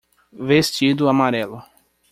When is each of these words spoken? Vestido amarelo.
Vestido 0.49 1.07
amarelo. 1.13 1.57